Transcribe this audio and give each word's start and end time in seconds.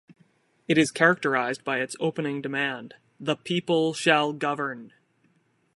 It 0.67 0.79
is 0.79 0.89
characterized 0.89 1.63
by 1.63 1.79
its 1.79 1.95
opening 1.99 2.41
demand; 2.41 2.95
The 3.19 3.35
People 3.35 3.93
Shall 3.93 4.33
Govern! 4.33 4.93